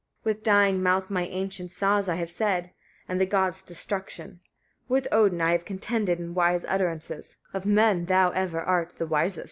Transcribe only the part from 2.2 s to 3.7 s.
said, and the gods'